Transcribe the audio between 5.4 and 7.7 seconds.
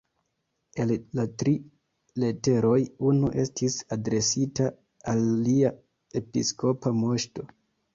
Lia Episkopa Moŝto.